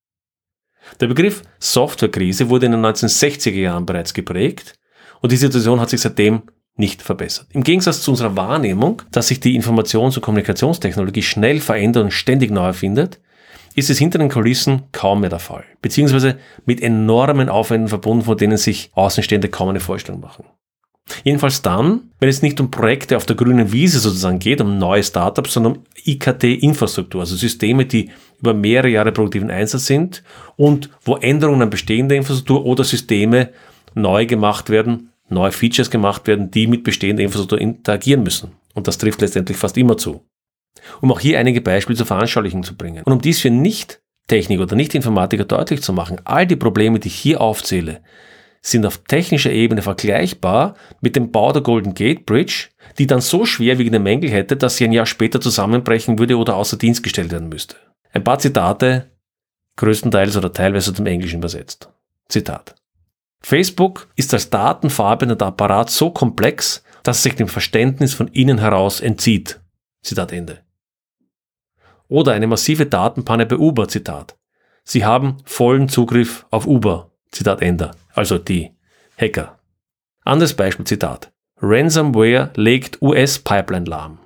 Der 1.00 1.08
Begriff 1.08 1.44
Softwarekrise 1.60 2.50
wurde 2.50 2.68
in 2.68 2.74
den 2.74 2.86
1960er 2.86 3.52
Jahren 3.52 3.86
bereits 3.86 4.14
geprägt 4.14 4.74
und 5.22 5.32
die 5.32 5.38
Situation 5.38 5.80
hat 5.80 5.90
sich 5.90 6.02
seitdem 6.02 6.44
nicht 6.78 7.02
verbessert. 7.02 7.48
Im 7.52 7.64
Gegensatz 7.64 8.02
zu 8.02 8.12
unserer 8.12 8.36
Wahrnehmung, 8.36 9.02
dass 9.12 9.30
sich 9.30 9.40
die 9.40 9.60
Informations- 9.60 10.16
und 10.16 10.22
Kommunikationstechnologie 10.22 11.24
schnell 11.24 11.60
verändert 11.60 12.04
und 12.04 12.12
ständig 12.12 12.52
neu 12.52 12.66
erfindet, 12.66 13.20
ist 13.76 13.90
es 13.90 13.98
hinter 13.98 14.20
den 14.20 14.30
Kulissen 14.30 14.84
kaum 14.92 15.22
mehr 15.22 15.30
der 15.30 15.40
Fall, 15.40 15.66
beziehungsweise 15.82 16.38
mit 16.66 16.82
enormen 16.82 17.50
Aufwänden 17.50 17.90
verbunden, 17.90 18.26
von 18.26 18.38
denen 18.38 18.58
sich 18.58 18.90
Außenstehende 18.94 19.50
kaum 19.50 19.70
eine 19.70 19.80
Vorstellung 19.80 20.22
machen. 20.22 20.46
Jedenfalls 21.24 21.62
dann, 21.62 22.12
wenn 22.20 22.30
es 22.30 22.42
nicht 22.42 22.60
um 22.60 22.72
Projekte 22.72 23.18
auf 23.18 23.26
der 23.26 23.36
grünen 23.36 23.72
Wiese 23.72 24.00
sozusagen 24.00 24.40
geht, 24.40 24.62
um 24.62 24.78
neue 24.78 25.04
Startups, 25.04 25.54
sondern 25.54 25.78
um 25.78 25.84
IKT-Infrastruktur, 26.04 27.22
also 27.22 27.36
Systeme, 27.36 27.86
die 27.86 28.10
über 28.40 28.54
mehrere 28.54 28.90
Jahre 28.90 29.12
produktiven 29.12 29.52
Einsatz 29.52 29.86
sind 29.86 30.24
und 30.56 30.90
wo 31.04 31.16
Änderungen 31.16 31.64
an 31.64 31.70
bestehender 31.70 32.16
Infrastruktur 32.16 32.66
oder 32.66 32.84
Systeme 32.84 33.50
neu 33.94 34.26
gemacht 34.26 34.70
werden, 34.70 35.12
neue 35.30 35.52
Features 35.52 35.90
gemacht 35.90 36.28
werden, 36.28 36.52
die 36.52 36.68
mit 36.68 36.84
bestehender 36.84 37.24
Infrastruktur 37.24 37.62
interagieren 37.62 38.24
müssen. 38.24 38.52
Und 38.74 38.88
das 38.88 38.98
trifft 38.98 39.22
letztendlich 39.22 39.58
fast 39.58 39.78
immer 39.78 39.98
zu. 39.98 40.26
Um 41.02 41.12
auch 41.12 41.20
hier 41.20 41.40
einige 41.40 41.62
Beispiele 41.62 41.98
zur 41.98 42.06
Veranschaulichung 42.06 42.64
zu 42.64 42.76
bringen. 42.76 43.04
Und 43.04 43.14
um 43.14 43.22
dies 43.22 43.40
für 43.40 43.50
Nicht-Technik 43.50 44.60
oder 44.60 44.76
Nicht-Informatiker 44.76 45.46
deutlich 45.46 45.82
zu 45.82 45.94
machen, 45.94 46.22
all 46.26 46.46
die 46.46 46.56
Probleme, 46.56 47.00
die 47.00 47.08
ich 47.08 47.16
hier 47.16 47.42
aufzähle, 47.42 48.02
sind 48.66 48.86
auf 48.86 48.98
technischer 48.98 49.52
Ebene 49.52 49.84
vergleichbar 49.84 50.74
mit 51.00 51.16
dem 51.16 51.32
Bau 51.32 51.52
der 51.52 51.62
Golden 51.62 51.94
Gate 51.94 52.26
Bridge, 52.26 52.70
die 52.98 53.06
dann 53.06 53.22
so 53.22 53.46
schwerwiegende 53.46 54.00
Mängel 54.00 54.32
hätte, 54.32 54.58
dass 54.58 54.78
sie 54.78 54.86
ein 54.86 54.92
Jahr 54.92 55.06
später 55.06 55.40
zusammenbrechen 55.40 56.18
würde 56.18 56.38
oder 56.38 56.56
außer 56.56 56.76
Dienst 56.76 57.04
gestellt 57.04 57.32
werden 57.32 57.50
müsste. 57.50 57.76
Ein 58.12 58.24
paar 58.24 58.40
Zitate, 58.40 59.12
größtenteils 59.76 60.36
oder 60.36 60.52
teilweise 60.52 60.94
zum 60.94 61.06
Englischen 61.06 61.38
übersetzt. 61.38 61.90
Zitat. 62.28 62.74
Facebook 63.40 64.08
ist 64.16 64.34
als 64.34 64.50
datenverarbeitender 64.50 65.46
Apparat 65.46 65.92
so 65.92 66.10
komplex, 66.10 66.84
dass 67.04 67.18
es 67.18 67.24
sich 67.24 67.36
dem 67.36 67.48
Verständnis 67.48 68.16
von 68.16 68.30
innen 68.30 68.58
heraus 68.58 69.00
entzieht. 69.00 69.60
Zitat 70.02 70.32
Ende. 70.32 70.62
Oder 72.08 72.34
eine 72.34 72.48
massive 72.48 72.88
Datenpanne 72.88 73.46
bei 73.46 73.58
Uber, 73.58 73.88
Zitat. 73.88 74.36
Sie 74.84 75.06
haben 75.06 75.38
vollen 75.46 75.88
Zugriff 75.88 76.48
auf 76.50 76.66
Uber, 76.66 77.12
Zitat 77.32 77.62
Ende 77.62 77.92
also 78.16 78.38
die 78.38 78.72
Hacker. 79.18 79.60
Anderes 80.24 80.54
Beispiel, 80.54 80.86
Zitat. 80.86 81.32
Ransomware 81.62 82.52
legt 82.56 83.02
US-Pipeline 83.02 83.86
lahm. 83.86 84.20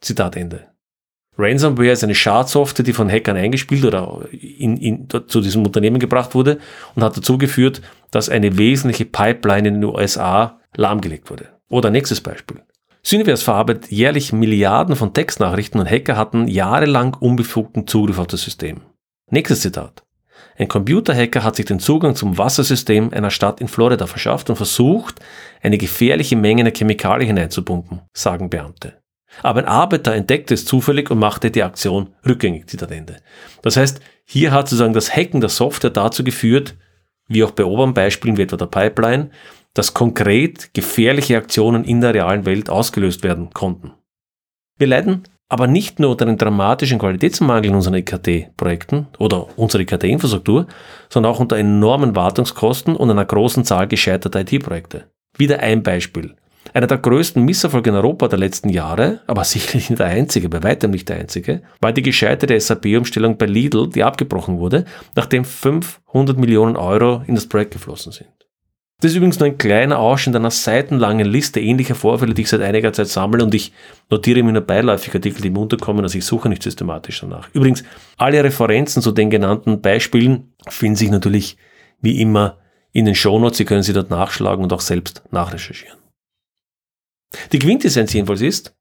Zitat 0.00 0.36
Ende. 0.36 0.68
Ransomware 1.38 1.90
ist 1.90 2.02
eine 2.02 2.14
Schadsoftware, 2.14 2.84
die 2.84 2.94
von 2.94 3.10
Hackern 3.10 3.36
eingespielt 3.36 3.84
oder 3.84 4.26
in, 4.32 4.76
in, 4.78 5.08
zu 5.26 5.40
diesem 5.40 5.66
Unternehmen 5.66 5.98
gebracht 5.98 6.34
wurde 6.34 6.58
und 6.94 7.04
hat 7.04 7.16
dazu 7.16 7.36
geführt, 7.36 7.82
dass 8.10 8.30
eine 8.30 8.56
wesentliche 8.56 9.04
Pipeline 9.04 9.68
in 9.68 9.74
den 9.80 9.84
USA 9.84 10.60
lahmgelegt 10.74 11.30
wurde. 11.30 11.50
Oder 11.68 11.90
nächstes 11.90 12.20
Beispiel. 12.20 12.62
Syniverse 13.02 13.44
verarbeitet 13.44 13.90
jährlich 13.92 14.32
Milliarden 14.32 14.96
von 14.96 15.12
Textnachrichten 15.12 15.78
und 15.78 15.90
Hacker 15.90 16.16
hatten 16.16 16.48
jahrelang 16.48 17.14
unbefugten 17.14 17.86
Zugriff 17.86 18.18
auf 18.18 18.26
das 18.26 18.42
System. 18.42 18.80
Nächstes 19.30 19.60
Zitat. 19.60 20.05
Ein 20.58 20.68
Computerhacker 20.68 21.44
hat 21.44 21.56
sich 21.56 21.66
den 21.66 21.80
Zugang 21.80 22.14
zum 22.14 22.38
Wassersystem 22.38 23.12
einer 23.12 23.30
Stadt 23.30 23.60
in 23.60 23.68
Florida 23.68 24.06
verschafft 24.06 24.48
und 24.48 24.56
versucht, 24.56 25.20
eine 25.62 25.78
gefährliche 25.78 26.36
Menge 26.36 26.64
der 26.64 26.72
Chemikalien 26.74 27.28
hineinzupumpen, 27.28 28.00
sagen 28.12 28.48
Beamte. 28.48 28.94
Aber 29.42 29.60
ein 29.60 29.66
Arbeiter 29.66 30.14
entdeckte 30.14 30.54
es 30.54 30.64
zufällig 30.64 31.10
und 31.10 31.18
machte 31.18 31.50
die 31.50 31.62
Aktion 31.62 32.14
rückgängig, 32.26 32.68
Zitat 32.68 32.90
Ende. 32.90 33.18
Das 33.62 33.76
heißt, 33.76 34.00
hier 34.24 34.52
hat 34.52 34.68
sozusagen 34.68 34.94
das 34.94 35.14
Hacken 35.14 35.40
der 35.40 35.50
Software 35.50 35.90
dazu 35.90 36.24
geführt, 36.24 36.74
wie 37.28 37.44
auch 37.44 37.50
bei 37.50 37.64
oberen 37.64 37.92
Beispielen 37.92 38.36
wie 38.36 38.42
etwa 38.42 38.56
der 38.56 38.66
Pipeline, 38.66 39.30
dass 39.74 39.94
konkret 39.94 40.72
gefährliche 40.72 41.36
Aktionen 41.36 41.84
in 41.84 42.00
der 42.00 42.14
realen 42.14 42.46
Welt 42.46 42.70
ausgelöst 42.70 43.22
werden 43.22 43.50
konnten. 43.52 43.92
Wir 44.78 44.86
leiden 44.86 45.24
aber 45.48 45.66
nicht 45.66 46.00
nur 46.00 46.10
unter 46.10 46.26
einem 46.26 46.38
dramatischen 46.38 46.98
Qualitätsmangel 46.98 47.70
in 47.70 47.76
unseren 47.76 47.94
IKT-Projekten 47.94 49.06
oder 49.18 49.58
unserer 49.58 49.82
IKT-Infrastruktur, 49.82 50.66
sondern 51.08 51.32
auch 51.32 51.40
unter 51.40 51.56
enormen 51.56 52.16
Wartungskosten 52.16 52.96
und 52.96 53.10
einer 53.10 53.24
großen 53.24 53.64
Zahl 53.64 53.86
gescheiterter 53.86 54.40
IT-Projekte. 54.40 55.04
Wieder 55.38 55.60
ein 55.60 55.82
Beispiel. 55.82 56.34
Einer 56.74 56.88
der 56.88 56.98
größten 56.98 57.44
Misserfolge 57.44 57.90
in 57.90 57.96
Europa 57.96 58.26
der 58.28 58.38
letzten 58.38 58.70
Jahre, 58.70 59.20
aber 59.26 59.44
sicherlich 59.44 59.88
nicht 59.88 60.00
der 60.00 60.06
einzige, 60.06 60.48
bei 60.48 60.62
weitem 60.62 60.90
nicht 60.90 61.08
der 61.08 61.16
einzige, 61.16 61.62
war 61.80 61.92
die 61.92 62.02
gescheiterte 62.02 62.58
SAP-Umstellung 62.58 63.38
bei 63.38 63.46
Lidl, 63.46 63.88
die 63.88 64.02
abgebrochen 64.02 64.58
wurde, 64.58 64.84
nachdem 65.14 65.44
500 65.44 66.36
Millionen 66.36 66.76
Euro 66.76 67.22
in 67.26 67.36
das 67.36 67.48
Projekt 67.48 67.72
geflossen 67.72 68.12
sind. 68.12 68.35
Das 69.00 69.10
ist 69.10 69.16
übrigens 69.16 69.38
nur 69.38 69.48
ein 69.48 69.58
kleiner 69.58 69.98
Ausschnitt 69.98 70.36
einer 70.36 70.50
seitenlangen 70.50 71.26
Liste 71.26 71.60
ähnlicher 71.60 71.94
Vorfälle, 71.94 72.32
die 72.32 72.42
ich 72.42 72.48
seit 72.48 72.62
einiger 72.62 72.94
Zeit 72.94 73.08
sammle 73.08 73.44
und 73.44 73.54
ich 73.54 73.72
notiere 74.08 74.42
mir 74.42 74.52
nur 74.52 74.62
beiläufig 74.62 75.14
Artikel, 75.14 75.42
die 75.42 75.50
mir 75.50 75.60
unterkommen, 75.60 76.02
also 76.02 76.16
ich 76.16 76.24
suche 76.24 76.48
nicht 76.48 76.62
systematisch 76.62 77.20
danach. 77.20 77.50
Übrigens, 77.52 77.84
alle 78.16 78.42
Referenzen 78.42 79.02
zu 79.02 79.12
den 79.12 79.28
genannten 79.28 79.82
Beispielen 79.82 80.54
finden 80.68 80.96
sich 80.96 81.10
natürlich 81.10 81.58
wie 82.00 82.22
immer 82.22 82.58
in 82.92 83.04
den 83.04 83.14
Shownotes. 83.14 83.58
Sie 83.58 83.66
können 83.66 83.82
sie 83.82 83.92
dort 83.92 84.08
nachschlagen 84.08 84.64
und 84.64 84.72
auch 84.72 84.80
selbst 84.80 85.22
nachrecherchieren. 85.30 85.98
Die 87.52 87.58
Quintessenz 87.58 88.14
jedenfalls 88.14 88.40
ist, 88.40 88.74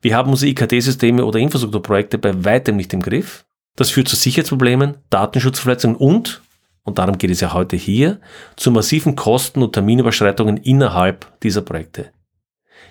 wir 0.00 0.16
haben 0.16 0.30
unsere 0.30 0.50
IKT-Systeme 0.50 1.24
oder 1.24 1.38
Infrastrukturprojekte 1.38 2.18
bei 2.18 2.44
weitem 2.44 2.76
nicht 2.76 2.92
im 2.92 3.00
Griff. 3.00 3.46
Das 3.76 3.90
führt 3.90 4.08
zu 4.08 4.16
Sicherheitsproblemen, 4.16 4.98
Datenschutzverletzungen 5.10 5.96
und, 5.96 6.42
und 6.84 6.98
darum 6.98 7.18
geht 7.18 7.30
es 7.30 7.40
ja 7.40 7.52
heute 7.52 7.76
hier, 7.76 8.20
zu 8.56 8.70
massiven 8.70 9.16
Kosten 9.16 9.62
und 9.62 9.72
Terminüberschreitungen 9.72 10.58
innerhalb 10.58 11.40
dieser 11.40 11.62
Projekte. 11.62 12.10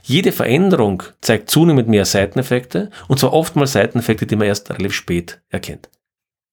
Jede 0.01 0.31
Veränderung 0.31 1.03
zeigt 1.21 1.49
zunehmend 1.49 1.87
mehr 1.87 2.05
Seiteneffekte 2.05 2.89
und 3.07 3.19
zwar 3.19 3.33
oftmals 3.33 3.71
Seiteneffekte, 3.71 4.25
die 4.25 4.35
man 4.35 4.47
erst 4.47 4.69
relativ 4.69 4.93
spät 4.93 5.41
erkennt. 5.49 5.89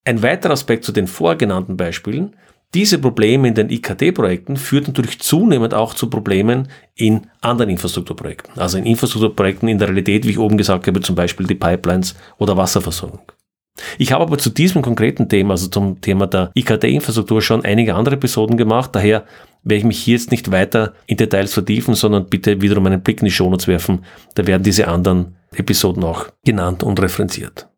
Ein 0.05 0.23
weiterer 0.23 0.53
Aspekt 0.53 0.85
zu 0.85 0.93
den 0.93 1.07
vorgenannten 1.07 1.77
Beispielen 1.77 2.37
diese 2.73 3.01
Probleme 3.01 3.49
in 3.49 3.55
den 3.55 3.69
IKT-Projekten 3.69 4.57
führt 4.57 4.87
natürlich 4.87 5.19
zunehmend 5.19 5.75
auch 5.75 5.93
zu 5.93 6.09
Problemen 6.09 6.69
in 6.95 7.27
anderen 7.41 7.69
Infrastrukturprojekten. 7.69 8.61
Also 8.61 8.79
in 8.79 8.87
Infrastrukturprojekten 8.87 9.69
in 9.69 9.79
der 9.79 9.89
Realität, 9.89 10.25
wie 10.25 10.31
ich 10.31 10.39
oben 10.39 10.57
gesagt 10.57 10.87
habe, 10.87 11.01
zum 11.01 11.17
Beispiel 11.17 11.49
die 11.49 11.57
Pipelines 11.57 12.15
oder 12.39 12.57
Wasserversorgung. 12.57 13.30
Ich 13.99 14.13
habe 14.13 14.25
aber 14.25 14.39
zu 14.39 14.51
diesem 14.51 14.83
konkreten 14.83 15.29
Thema, 15.29 15.53
also 15.53 15.69
zum 15.69 16.01
Thema 16.01 16.27
der 16.27 16.51
IKT-Infrastruktur, 16.55 17.43
schon 17.43 17.65
einige 17.65 17.95
andere 17.95 18.17
Episoden 18.17 18.57
gemacht. 18.57 18.91
Daher 18.95 19.25
werde 19.63 19.79
ich 19.79 19.85
mich 19.85 20.03
hier 20.03 20.17
jetzt 20.17 20.31
nicht 20.31 20.51
weiter 20.51 20.95
in 21.07 21.17
Details 21.17 21.53
vertiefen, 21.53 21.95
sondern 21.95 22.27
bitte 22.27 22.61
wiederum 22.61 22.87
einen 22.87 23.03
Blick 23.03 23.21
in 23.21 23.27
die 23.27 23.31
Shownotes 23.31 23.69
werfen. 23.69 24.05
Da 24.35 24.47
werden 24.47 24.63
diese 24.63 24.89
anderen 24.89 25.37
Episoden 25.55 26.05
auch 26.05 26.27
genannt 26.45 26.83
und 26.83 27.01
referenziert. 27.01 27.69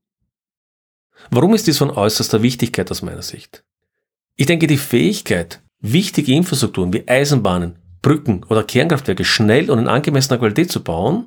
Warum 1.31 1.55
ist 1.55 1.67
dies 1.67 1.79
von 1.79 1.91
äußerster 1.91 2.43
Wichtigkeit 2.43 2.91
aus 2.91 3.03
meiner 3.03 3.23
Sicht? 3.23 3.65
Ich 4.37 4.47
denke, 4.47 4.67
die 4.67 4.77
Fähigkeit, 4.77 5.63
wichtige 5.81 6.33
Infrastrukturen 6.33 6.93
wie 6.93 7.07
Eisenbahnen, 7.07 7.77
Brücken 8.03 8.45
oder 8.49 8.65
Kernkraftwerke 8.65 9.25
schnell 9.25 9.71
und 9.71 9.79
in 9.79 9.89
angemessener 9.89 10.39
Qualität 10.39 10.71
zu 10.71 10.83
bauen, 10.83 11.27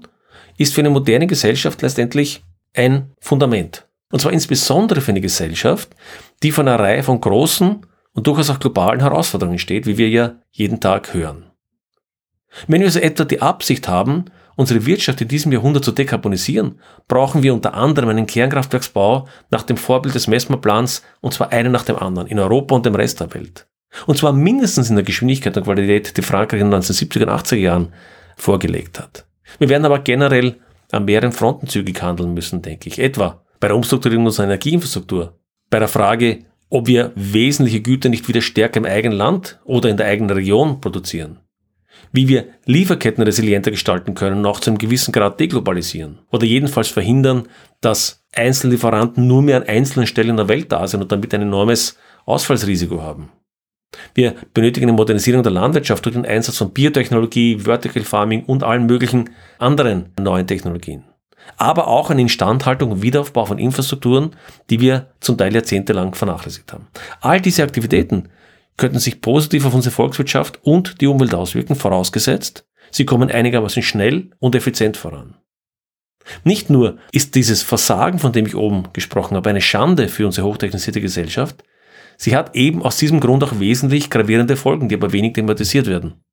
ist 0.58 0.74
für 0.74 0.82
eine 0.82 0.90
moderne 0.90 1.28
Gesellschaft 1.28 1.82
letztendlich 1.82 2.44
ein 2.74 3.12
Fundament. 3.20 3.88
Und 4.12 4.20
zwar 4.20 4.32
insbesondere 4.32 5.02
für 5.02 5.12
eine 5.12 5.22
Gesellschaft, 5.22 5.96
die 6.44 6.52
von 6.52 6.68
einer 6.68 6.80
Reihe 6.80 7.04
von 7.04 7.20
großen 7.20 7.86
und 8.14 8.28
durchaus 8.28 8.50
auch 8.50 8.60
globalen 8.60 9.02
Herausforderungen 9.02 9.60
steht, 9.60 9.88
wie 9.88 9.98
wir 9.98 10.10
ja 10.10 10.36
jeden 10.52 10.80
Tag 10.80 11.14
hören. 11.14 11.52
Wenn 12.68 12.82
wir 12.82 12.88
also 12.88 13.00
etwa 13.00 13.26
die 13.26 13.42
Absicht 13.42 13.88
haben, 13.88 14.26
unsere 14.56 14.86
Wirtschaft 14.86 15.20
in 15.22 15.28
diesem 15.28 15.52
Jahrhundert 15.52 15.84
zu 15.84 15.92
dekarbonisieren, 15.92 16.80
brauchen 17.08 17.44
wir 17.44 17.54
unter 17.54 17.74
anderem 17.74 18.10
einen 18.10 18.28
Kernkraftwerksbau 18.28 19.28
nach 19.52 19.64
dem 19.64 19.78
Vorbild 19.78 20.16
des 20.16 20.28
Messmerplans 20.28 21.04
und 21.20 21.34
zwar 21.34 21.52
einen 21.52 21.72
nach 21.72 21.84
dem 21.84 21.98
anderen 21.98 22.28
in 22.28 22.40
Europa 22.40 22.76
und 22.76 22.86
dem 22.86 22.96
Rest 22.96 23.20
der 23.20 23.34
Welt. 23.34 23.68
Und 24.06 24.18
zwar 24.18 24.34
mindestens 24.34 24.90
in 24.90 24.96
der 24.96 25.06
Geschwindigkeit 25.06 25.56
und 25.58 25.64
Qualität, 25.64 26.16
die 26.18 26.22
Frankreich 26.22 26.62
in 26.62 26.72
den 26.72 26.82
1970er 26.82 27.24
und 27.24 27.30
80er 27.30 27.56
Jahren 27.56 27.94
vorgelegt 28.38 29.00
hat. 29.00 29.26
Wir 29.60 29.70
werden 29.70 29.86
aber 29.86 30.00
generell 30.00 30.58
an 30.92 31.06
mehreren 31.06 31.32
Fronten 31.32 31.68
zügig 31.68 32.02
handeln 32.02 32.34
müssen, 32.34 32.62
denke 32.62 32.90
ich. 32.90 33.00
Etwa 33.00 33.45
bei 33.66 33.70
der 33.70 33.78
Umstrukturierung 33.78 34.28
unserer 34.28 34.46
Energieinfrastruktur, 34.46 35.40
bei 35.72 35.80
der 35.80 35.88
Frage, 35.88 36.46
ob 36.70 36.86
wir 36.86 37.14
wesentliche 37.16 37.82
Güter 37.82 38.10
nicht 38.10 38.28
wieder 38.28 38.42
stärker 38.42 38.78
im 38.78 38.86
eigenen 38.86 39.18
Land 39.18 39.60
oder 39.64 39.90
in 39.90 39.98
der 39.98 40.06
eigenen 40.06 40.30
Region 40.30 40.82
produzieren 40.82 41.40
wie 42.12 42.28
wir 42.28 42.46
Lieferketten 42.66 43.24
resilienter 43.24 43.72
gestalten 43.72 44.14
können 44.14 44.38
und 44.38 44.46
auch 44.46 44.60
zu 44.60 44.70
einem 44.70 44.78
gewissen 44.78 45.12
Grad 45.12 45.40
deglobalisieren. 45.40 46.20
Oder 46.32 46.46
jedenfalls 46.46 46.88
verhindern, 46.88 47.48
dass 47.82 48.24
Einzellieferanten 48.34 49.26
nur 49.26 49.42
mehr 49.42 49.58
an 49.58 49.64
einzelnen 49.64 50.08
Stellen 50.08 50.38
der 50.38 50.48
Welt 50.48 50.72
da 50.72 50.88
sind 50.88 51.02
und 51.02 51.12
damit 51.12 51.34
ein 51.34 51.42
enormes 51.42 51.98
Ausfallsrisiko 52.26 53.02
haben. 53.02 53.32
Wir 54.14 54.36
benötigen 54.54 54.90
eine 54.90 54.98
Modernisierung 54.98 55.44
der 55.44 55.52
Landwirtschaft 55.52 56.06
durch 56.06 56.16
den 56.16 56.26
Einsatz 56.26 56.58
von 56.58 56.72
Biotechnologie, 56.72 57.60
Vertical 57.60 58.04
Farming 58.04 58.44
und 58.46 58.64
allen 58.64 58.86
möglichen 58.86 59.32
anderen 59.58 60.12
neuen 60.20 60.48
Technologien. 60.48 61.06
Aber 61.58 61.88
auch 61.88 62.10
eine 62.10 62.22
Instandhaltung 62.22 62.92
und 62.92 63.02
Wiederaufbau 63.02 63.46
von 63.46 63.60
Infrastrukturen, 63.60 64.36
die 64.70 64.80
wir 64.80 65.12
zum 65.20 65.38
Teil 65.38 65.54
jahrzehntelang 65.54 66.16
vernachlässigt 66.16 66.74
haben. 66.74 66.88
All 67.22 67.40
diese 67.40 67.64
Aktivitäten 67.64 68.30
könnten 68.78 69.00
sich 69.00 69.22
positiv 69.22 69.66
auf 69.66 69.74
unsere 69.74 69.94
Volkswirtschaft 69.94 70.60
und 70.64 71.00
die 71.02 71.08
Umwelt 71.08 71.34
auswirken, 71.34 71.76
vorausgesetzt, 71.76 72.66
sie 72.92 73.06
kommen 73.06 73.32
einigermaßen 73.32 73.84
schnell 73.84 74.32
und 74.40 74.56
effizient 74.56 74.98
voran. 74.98 75.36
Nicht 76.44 76.70
nur 76.70 76.98
ist 77.12 77.36
dieses 77.36 77.62
Versagen, 77.62 78.20
von 78.20 78.34
dem 78.34 78.46
ich 78.46 78.56
oben 78.56 78.90
gesprochen 78.94 79.36
habe, 79.38 79.50
eine 79.50 79.62
Schande 79.62 80.08
für 80.08 80.26
unsere 80.26 80.48
hochtechnisierte 80.48 81.02
Gesellschaft, 81.02 81.64
sie 82.18 82.36
hat 82.36 82.56
eben 82.56 82.82
aus 82.82 82.98
diesem 82.98 83.20
Grund 83.20 83.44
auch 83.44 83.60
wesentlich 83.60 84.10
gravierende 84.10 84.58
Folgen, 84.58 84.90
die 84.90 84.96
aber 84.96 85.14
wenig 85.14 85.34
thematisiert 85.34 85.88
werden. 85.88 86.24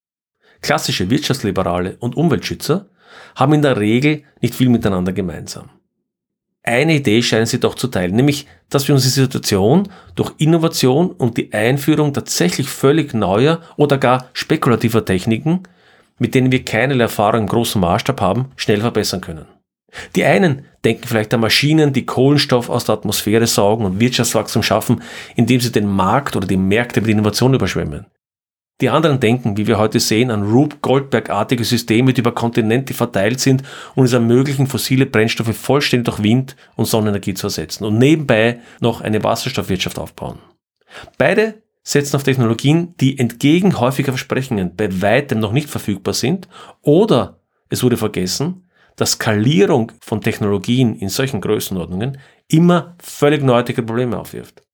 Klassische 0.63 1.11
Wirtschaftsliberale 1.11 1.97
und 1.99 2.17
Umweltschützer 2.17 2.89
haben 3.35 3.55
in 3.55 3.63
der 3.63 3.79
Regel 3.79 4.23
nicht 4.41 4.55
viel 4.55 4.69
miteinander 4.69 5.13
gemeinsam. 5.13 5.71
Eine 6.65 6.95
Idee 6.95 7.23
scheinen 7.23 7.47
sie 7.47 7.59
doch 7.59 7.75
zu 7.75 7.89
teilen, 7.89 8.15
nämlich, 8.15 8.47
dass 8.69 8.87
wir 8.87 8.95
unsere 8.95 9.13
Situation 9.13 9.89
durch 10.15 10.33
Innovation 10.39 11.11
und 11.11 11.37
die 11.37 11.53
Einführung 11.53 12.13
tatsächlich 12.13 12.69
völlig 12.69 13.15
neuer 13.15 13.61
oder 13.77 13.99
gar 13.99 14.29
spekulativer 14.33 15.05
Techniken, 15.05 15.65
mit 16.19 16.37
denen 16.37 16.53
wir 16.53 16.65
keine 16.65 17.01
Erfahrung 17.01 17.43
im 17.43 17.47
großen 17.49 17.81
Maßstab 17.81 18.21
haben, 18.21 18.53
schnell 18.55 18.81
verbessern 18.81 19.21
können. 19.21 19.47
Die 20.15 20.25
einen 20.25 20.65
denken 20.85 21.07
vielleicht 21.07 21.35
an 21.35 21.41
Maschinen, 21.41 21.93
die 21.93 22.07
Kohlenstoff 22.07 22.71
aus 22.71 22.85
der 22.85 22.95
Atmosphäre 22.95 23.47
saugen 23.47 23.85
und 23.85 24.01
Wirtschaftswachstum 24.01 24.63
schaffen, 24.63 25.03
indem 25.35 25.61
sie 25.61 25.73
den 25.73 25.87
Markt 25.87 26.37
oder 26.37 26.47
die 26.47 26.57
Märkte 26.57 27.01
mit 27.01 27.11
Innovation 27.11 27.55
überschwemmen. 27.55 28.07
Die 28.83 28.91
anderen 28.91 29.21
denken, 29.21 29.57
wie 29.57 29.69
wir 29.69 29.79
heute 29.79 30.01
sehen, 30.01 30.33
an 30.33 30.43
Rube 30.43 30.79
Goldberg-artige 30.83 31.63
Systeme, 31.63 32.13
die 32.13 32.21
über 32.21 32.33
Kontinente 32.33 32.95
verteilt 32.95 33.39
sind 33.39 33.63
und 33.95 34.07
es 34.07 34.13
ermöglichen, 34.13 34.67
fossile 34.67 35.07
Brennstoffe 35.07 35.57
vollständig 35.57 36.07
durch 36.07 36.23
Wind- 36.25 36.57
und 36.75 36.87
Sonnenenergie 36.87 37.35
zu 37.35 37.47
ersetzen 37.47 37.85
und 37.85 37.99
nebenbei 37.99 38.59
noch 38.81 39.01
eine 39.01 39.23
Wasserstoffwirtschaft 39.23 40.01
aufbauen. 40.01 40.41
Beide 41.17 41.63
setzen 41.85 42.17
auf 42.17 42.25
Technologien, 42.25 42.97
die 43.01 43.21
entgegen 43.21 43.79
häufiger 43.79 44.11
Versprechungen 44.11 44.75
bei 44.75 45.01
weitem 45.01 45.39
noch 45.39 45.53
nicht 45.53 45.71
verfügbar 45.71 46.15
sind 46.15 46.49
oder 46.81 47.39
es 47.69 47.85
wurde 47.85 47.97
vergessen, 47.97 48.65
dass 48.97 49.13
Skalierung 49.13 49.93
von 50.01 50.21
Technologien 50.21 50.97
in 50.97 51.09
solchen 51.09 51.41
Größenordnungen 51.41 52.19
immer 52.49 52.97
völlig 53.01 53.45
neuartige 53.45 53.85
Probleme 53.85 54.19
aufwirft. 54.19 54.65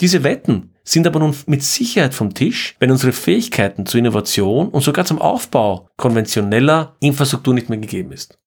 Diese 0.00 0.24
Wetten 0.24 0.74
sind 0.84 1.06
aber 1.06 1.18
nun 1.18 1.34
mit 1.46 1.62
Sicherheit 1.62 2.14
vom 2.14 2.32
Tisch, 2.32 2.76
wenn 2.78 2.90
unsere 2.90 3.12
Fähigkeiten 3.12 3.86
zur 3.86 3.98
Innovation 3.98 4.68
und 4.68 4.82
sogar 4.82 5.04
zum 5.04 5.20
Aufbau 5.20 5.90
konventioneller 5.96 6.96
Infrastruktur 7.00 7.54
nicht 7.54 7.68
mehr 7.68 7.78
gegeben 7.78 8.12
ist. 8.12 8.38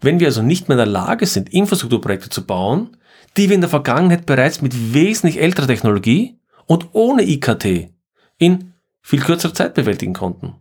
Wenn 0.00 0.20
wir 0.20 0.26
also 0.26 0.42
nicht 0.42 0.68
mehr 0.68 0.76
in 0.76 0.84
der 0.84 0.86
Lage 0.86 1.26
sind, 1.26 1.52
Infrastrukturprojekte 1.52 2.28
zu 2.28 2.46
bauen, 2.46 2.96
die 3.36 3.48
wir 3.48 3.54
in 3.54 3.62
der 3.62 3.70
Vergangenheit 3.70 4.26
bereits 4.26 4.62
mit 4.62 4.94
wesentlich 4.94 5.40
älterer 5.40 5.66
Technologie 5.66 6.38
und 6.66 6.88
ohne 6.92 7.22
IKT 7.22 7.90
in 8.38 8.74
viel 9.00 9.20
kürzerer 9.20 9.54
Zeit 9.54 9.74
bewältigen 9.74 10.12
konnten. 10.12 10.54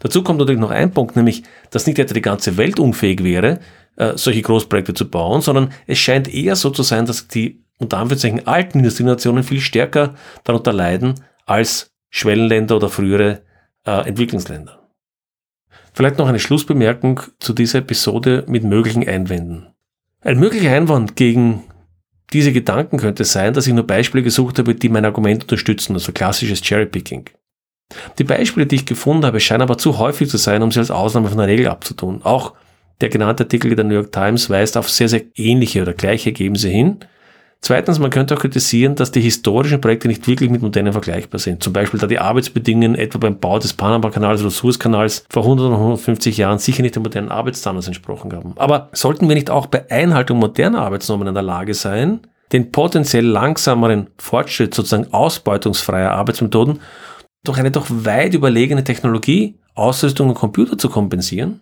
Dazu 0.00 0.22
kommt 0.22 0.38
natürlich 0.38 0.60
noch 0.60 0.70
ein 0.70 0.92
Punkt, 0.92 1.16
nämlich, 1.16 1.42
dass 1.70 1.86
nicht 1.86 1.98
etwa 1.98 2.14
die 2.14 2.22
ganze 2.22 2.56
Welt 2.56 2.80
unfähig 2.80 3.22
wäre, 3.22 3.60
äh, 3.96 4.12
solche 4.16 4.42
Großprojekte 4.42 4.94
zu 4.94 5.08
bauen, 5.08 5.40
sondern 5.40 5.72
es 5.86 5.98
scheint 5.98 6.32
eher 6.32 6.56
so 6.56 6.70
zu 6.70 6.82
sein, 6.82 7.06
dass 7.06 7.28
die 7.28 7.63
unter 7.78 7.98
Anführungszeichen 7.98 8.46
alten 8.46 8.78
Industrienationen 8.78 9.42
viel 9.42 9.60
stärker 9.60 10.14
darunter 10.44 10.72
leiden 10.72 11.14
als 11.46 11.90
Schwellenländer 12.10 12.76
oder 12.76 12.88
frühere 12.88 13.42
äh, 13.86 14.08
Entwicklungsländer. 14.08 14.88
Vielleicht 15.92 16.18
noch 16.18 16.28
eine 16.28 16.40
Schlussbemerkung 16.40 17.20
zu 17.38 17.52
dieser 17.52 17.78
Episode 17.80 18.44
mit 18.46 18.64
möglichen 18.64 19.06
Einwänden. 19.06 19.68
Ein 20.20 20.38
möglicher 20.38 20.70
Einwand 20.70 21.16
gegen 21.16 21.64
diese 22.32 22.52
Gedanken 22.52 22.98
könnte 22.98 23.24
sein, 23.24 23.54
dass 23.54 23.66
ich 23.66 23.74
nur 23.74 23.86
Beispiele 23.86 24.24
gesucht 24.24 24.58
habe, 24.58 24.74
die 24.74 24.88
mein 24.88 25.04
Argument 25.04 25.42
unterstützen, 25.42 25.92
also 25.94 26.12
klassisches 26.12 26.62
Cherrypicking. 26.62 27.28
Die 28.18 28.24
Beispiele, 28.24 28.66
die 28.66 28.76
ich 28.76 28.86
gefunden 28.86 29.26
habe, 29.26 29.38
scheinen 29.40 29.62
aber 29.62 29.78
zu 29.78 29.98
häufig 29.98 30.28
zu 30.28 30.36
sein, 30.38 30.62
um 30.62 30.72
sie 30.72 30.80
als 30.80 30.90
Ausnahme 30.90 31.28
von 31.28 31.38
der 31.38 31.46
Regel 31.46 31.68
abzutun. 31.68 32.22
Auch 32.22 32.54
Der 33.00 33.08
genannte 33.08 33.42
Artikel 33.44 33.74
der 33.74 33.84
New 33.84 33.94
York 33.94 34.12
Times 34.12 34.48
weist 34.50 34.76
auf 34.76 34.88
sehr, 34.88 35.08
sehr 35.08 35.22
ähnliche 35.34 35.82
oder 35.82 35.92
gleiche 35.92 36.30
Ergebnisse 36.30 36.68
hin. 36.68 37.00
Zweitens, 37.64 37.98
man 37.98 38.10
könnte 38.10 38.34
auch 38.34 38.40
kritisieren, 38.40 38.94
dass 38.94 39.10
die 39.10 39.22
historischen 39.22 39.80
Projekte 39.80 40.06
nicht 40.06 40.28
wirklich 40.28 40.50
mit 40.50 40.60
modernen 40.60 40.92
vergleichbar 40.92 41.38
sind. 41.38 41.62
Zum 41.62 41.72
Beispiel, 41.72 41.98
da 41.98 42.06
die 42.06 42.18
Arbeitsbedingungen 42.18 42.94
etwa 42.94 43.16
beim 43.16 43.38
Bau 43.38 43.58
des 43.58 43.72
Panama-Kanals 43.72 44.42
oder 44.42 44.50
Suezkanals 44.50 45.24
vor 45.30 45.44
100 45.44 45.68
oder 45.68 45.76
150 45.76 46.36
Jahren 46.36 46.58
sicher 46.58 46.82
nicht 46.82 46.94
den 46.94 47.02
modernen 47.02 47.30
Arbeitsstandards 47.30 47.86
entsprochen 47.86 48.34
haben. 48.34 48.52
Aber 48.56 48.90
sollten 48.92 49.26
wir 49.30 49.34
nicht 49.34 49.48
auch 49.48 49.64
bei 49.64 49.90
Einhaltung 49.90 50.40
moderner 50.40 50.82
Arbeitsnormen 50.82 51.28
in 51.28 51.32
der 51.32 51.42
Lage 51.42 51.72
sein, 51.72 52.20
den 52.52 52.70
potenziell 52.70 53.24
langsameren 53.24 54.10
Fortschritt 54.18 54.74
sozusagen 54.74 55.14
ausbeutungsfreier 55.14 56.10
Arbeitsmethoden 56.10 56.80
durch 57.44 57.56
eine 57.56 57.70
doch 57.70 57.86
weit 57.88 58.34
überlegene 58.34 58.84
Technologie, 58.84 59.58
Ausrüstung 59.74 60.28
und 60.28 60.34
Computer 60.34 60.76
zu 60.76 60.90
kompensieren? 60.90 61.60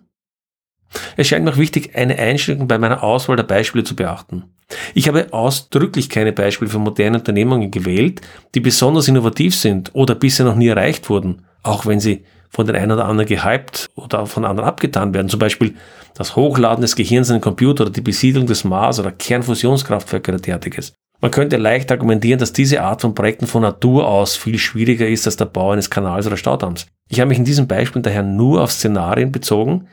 Es 1.17 1.29
scheint 1.29 1.45
mir 1.45 1.53
auch 1.53 1.59
wichtig, 1.59 1.95
eine 1.95 2.19
Einschränkung 2.19 2.67
bei 2.67 2.79
meiner 2.79 3.05
Auswahl 3.05 3.37
der 3.37 3.45
Beispiele 3.45 3.85
zu 3.85 3.95
beachten. 3.95 4.47
Ich 4.95 5.09
habe 5.09 5.33
ausdrücklich 5.33 6.09
keine 6.09 6.33
Beispiele 6.33 6.71
für 6.71 6.79
moderne 6.79 7.19
Unternehmungen 7.19 7.71
gewählt, 7.71 8.21
die 8.55 8.61
besonders 8.61 9.09
innovativ 9.09 9.55
sind 9.55 9.91
oder 9.95 10.15
bisher 10.15 10.47
noch 10.47 10.57
nie 10.57 10.69
erreicht 10.69 11.09
wurden, 11.09 11.45
auch 11.63 11.87
wenn 11.87 12.01
sie 12.01 12.25
von 12.51 12.67
den 12.67 12.77
einen 12.77 12.93
oder 12.93 13.07
anderen 13.07 13.29
gehypt 13.29 13.89
oder 13.95 14.27
von 14.27 14.45
anderen 14.45 14.69
abgetan 14.69 15.15
werden. 15.15 15.29
Zum 15.29 15.41
Beispiel 15.41 15.75
das 16.15 16.37
Hochladen 16.37 16.83
des 16.83 16.97
Gehirns 16.97 17.31
in 17.31 17.37
den 17.37 17.41
Computer 17.41 17.85
oder 17.85 17.93
die 17.93 18.03
Besiedlung 18.03 18.47
des 18.47 18.65
Mars 18.65 19.01
oder 19.01 19.11
Kernfusionskraftwerke 19.11 20.33
oder 20.33 20.41
derartiges. 20.41 20.93
Man 21.23 21.31
könnte 21.31 21.57
leicht 21.57 21.91
argumentieren, 21.91 22.41
dass 22.41 22.53
diese 22.53 22.83
Art 22.83 23.01
von 23.01 23.15
Projekten 23.15 23.47
von 23.47 23.63
Natur 23.63 24.07
aus 24.07 24.37
viel 24.37 24.59
schwieriger 24.59 25.07
ist 25.07 25.25
als 25.27 25.37
der 25.37 25.45
Bau 25.47 25.71
eines 25.71 25.89
Kanals 25.89 26.27
oder 26.27 26.37
Staudamms. 26.37 26.87
Ich 27.09 27.21
habe 27.21 27.29
mich 27.29 27.39
in 27.39 27.45
diesem 27.45 27.69
Beispiel 27.69 28.03
daher 28.03 28.25
nur 28.25 28.61
auf 28.61 28.73
Szenarien 28.73 29.33
bezogen, 29.33 29.87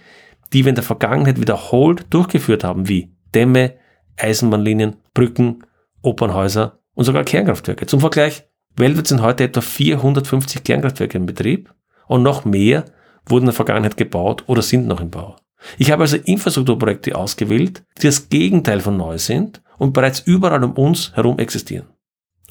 die 0.52 0.66
wir 0.66 0.70
in 0.70 0.76
der 0.76 0.84
Vergangenheit 0.84 1.40
wiederholt 1.40 2.08
durchgeführt 2.10 2.64
haben, 2.64 2.90
wie 2.90 3.12
Dämme, 3.36 3.76
Eisenbahnlinien, 4.20 4.98
Brücken, 5.14 5.64
Opernhäuser 6.02 6.80
und 6.94 7.06
sogar 7.06 7.24
Kernkraftwerke. 7.24 7.86
Zum 7.86 8.00
Vergleich, 8.00 8.46
weltweit 8.76 9.08
sind 9.08 9.22
heute 9.22 9.44
etwa 9.44 9.62
450 9.62 10.64
Kernkraftwerke 10.64 11.18
in 11.18 11.26
Betrieb 11.26 11.74
und 12.08 12.24
noch 12.24 12.46
mehr 12.46 12.86
wurden 13.26 13.44
in 13.44 13.48
der 13.48 13.54
Vergangenheit 13.54 13.98
gebaut 13.98 14.44
oder 14.48 14.62
sind 14.62 14.88
noch 14.88 15.02
im 15.02 15.10
Bau. 15.10 15.36
Ich 15.78 15.92
habe 15.92 16.04
also 16.04 16.18
Infrastrukturprojekte 16.18 17.16
ausgewählt, 17.16 17.84
die 18.02 18.08
das 18.08 18.30
Gegenteil 18.30 18.80
von 18.80 18.98
neu 18.98 19.18
sind 19.18 19.62
und 19.78 19.94
bereits 19.94 20.22
überall 20.22 20.64
um 20.64 20.74
uns 20.74 21.14
herum 21.16 21.38
existieren. 21.40 21.88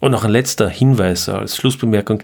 Und 0.00 0.12
noch 0.12 0.24
ein 0.24 0.30
letzter 0.30 0.68
Hinweis 0.68 1.28
als 1.28 1.56
Schlussbemerkung. 1.56 2.22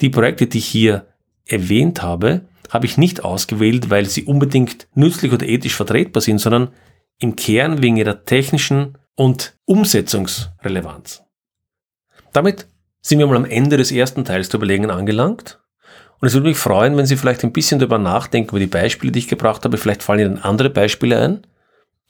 Die 0.00 0.10
Projekte, 0.10 0.46
die 0.46 0.58
ich 0.58 0.66
hier 0.66 1.06
erwähnt 1.46 2.02
habe, 2.02 2.42
habe 2.68 2.86
ich 2.86 2.98
nicht 2.98 3.24
ausgewählt, 3.24 3.90
weil 3.90 4.06
sie 4.06 4.24
unbedingt 4.24 4.86
nützlich 4.94 5.32
oder 5.32 5.46
ethisch 5.46 5.74
vertretbar 5.74 6.20
sind, 6.20 6.38
sondern 6.38 6.68
im 7.20 7.36
Kern 7.36 7.82
wegen 7.82 7.96
ihrer 7.96 8.24
technischen 8.24 8.98
und 9.14 9.56
Umsetzungsrelevanz. 9.66 11.22
Damit 12.32 12.66
sind 13.02 13.18
wir 13.18 13.26
mal 13.26 13.36
am 13.36 13.44
Ende 13.44 13.76
des 13.76 13.92
ersten 13.92 14.24
Teils 14.24 14.48
der 14.48 14.58
Überlegungen 14.58 14.90
angelangt. 14.90 15.60
Und 16.20 16.28
es 16.28 16.34
würde 16.34 16.48
mich 16.48 16.58
freuen, 16.58 16.96
wenn 16.96 17.06
Sie 17.06 17.16
vielleicht 17.16 17.44
ein 17.44 17.52
bisschen 17.52 17.78
darüber 17.78 17.98
nachdenken, 17.98 18.50
über 18.50 18.58
die 18.58 18.66
Beispiele, 18.66 19.12
die 19.12 19.20
ich 19.20 19.28
gebracht 19.28 19.64
habe. 19.64 19.78
Vielleicht 19.78 20.02
fallen 20.02 20.20
Ihnen 20.20 20.38
andere 20.38 20.68
Beispiele 20.68 21.18
ein. 21.18 21.46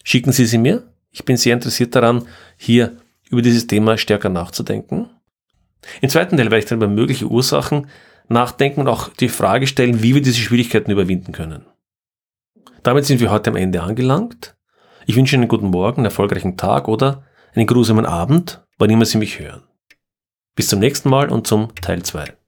Schicken 0.03 0.31
Sie 0.31 0.45
sie 0.45 0.57
mir. 0.57 0.83
Ich 1.11 1.23
bin 1.23 1.37
sehr 1.37 1.53
interessiert 1.53 1.95
daran, 1.95 2.27
hier 2.57 2.97
über 3.29 3.41
dieses 3.41 3.67
Thema 3.67 3.97
stärker 3.97 4.29
nachzudenken. 4.29 5.09
Im 6.01 6.09
zweiten 6.09 6.37
Teil 6.37 6.47
werde 6.47 6.59
ich 6.59 6.65
dann 6.65 6.77
über 6.77 6.87
mögliche 6.87 7.25
Ursachen 7.25 7.87
nachdenken 8.27 8.81
und 8.81 8.87
auch 8.87 9.09
die 9.09 9.29
Frage 9.29 9.67
stellen, 9.67 10.03
wie 10.03 10.15
wir 10.15 10.21
diese 10.21 10.39
Schwierigkeiten 10.39 10.91
überwinden 10.91 11.31
können. 11.31 11.65
Damit 12.83 13.05
sind 13.05 13.19
wir 13.19 13.31
heute 13.31 13.49
am 13.49 13.55
Ende 13.55 13.81
angelangt. 13.81 14.55
Ich 15.05 15.15
wünsche 15.15 15.35
Ihnen 15.35 15.43
einen 15.43 15.49
guten 15.49 15.69
Morgen, 15.69 15.97
einen 15.97 16.05
erfolgreichen 16.05 16.57
Tag 16.57 16.87
oder 16.87 17.23
einen 17.53 17.67
grusamen 17.67 18.05
Abend, 18.05 18.65
wann 18.77 18.89
immer 18.89 19.05
Sie 19.05 19.17
mich 19.17 19.39
hören. 19.39 19.63
Bis 20.55 20.67
zum 20.67 20.79
nächsten 20.79 21.09
Mal 21.09 21.29
und 21.29 21.47
zum 21.47 21.73
Teil 21.75 22.03
2. 22.03 22.40